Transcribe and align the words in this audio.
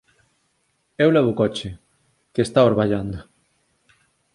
Eu 1.03 1.09
levo 1.11 1.29
o 1.31 1.37
coche, 1.41 1.69
que 2.33 2.41
está 2.47 2.59
orballando 2.69 3.19